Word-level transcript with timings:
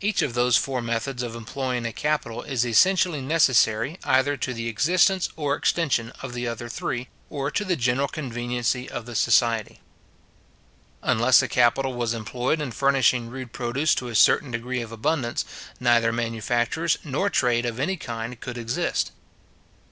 Each 0.00 0.22
of 0.22 0.34
those 0.34 0.56
four 0.56 0.80
methods 0.80 1.20
of 1.20 1.34
employing 1.34 1.84
a 1.84 1.92
capital 1.92 2.42
is 2.42 2.64
essentially 2.64 3.20
necessary, 3.20 3.98
either 4.04 4.36
to 4.36 4.54
the 4.54 4.68
existence 4.68 5.30
or 5.34 5.56
extension 5.56 6.12
of 6.22 6.32
the 6.32 6.46
other 6.46 6.68
three, 6.68 7.08
or 7.28 7.50
to 7.50 7.64
the 7.64 7.74
general 7.74 8.06
conveniency 8.06 8.88
of 8.88 9.04
the 9.04 9.16
society. 9.16 9.80
Unless 11.02 11.42
a 11.42 11.48
capital 11.48 11.92
was 11.94 12.14
employed 12.14 12.60
in 12.60 12.70
furnishing 12.70 13.30
rude 13.30 13.52
produce 13.52 13.96
to 13.96 14.06
a 14.06 14.14
certain 14.14 14.52
degree 14.52 14.80
of 14.80 14.92
abundance, 14.92 15.44
neither 15.80 16.12
manufactures 16.12 16.96
nor 17.02 17.28
trade 17.28 17.66
of 17.66 17.80
any 17.80 17.96
kind 17.96 18.38
could 18.40 18.58
exist. 18.58 19.10